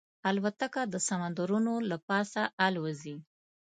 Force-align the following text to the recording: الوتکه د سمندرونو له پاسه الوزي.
الوتکه 0.29 0.81
د 0.93 0.95
سمندرونو 1.07 1.73
له 1.89 1.97
پاسه 2.07 2.43
الوزي. 2.65 3.15